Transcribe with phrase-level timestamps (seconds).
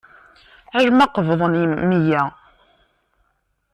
[0.77, 1.41] Alama qebḍeɣ
[1.89, 2.23] meyya.